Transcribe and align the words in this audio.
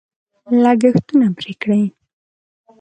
لګښتونه 0.63 1.27
پرې 1.37 1.53
کړي. 1.61 1.83